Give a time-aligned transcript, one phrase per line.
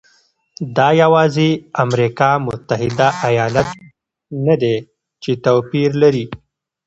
[0.77, 1.49] دا یوازې
[1.83, 3.67] امریکا متحده ایالات
[4.45, 4.75] نه دی
[5.23, 6.25] چې توپیر لري.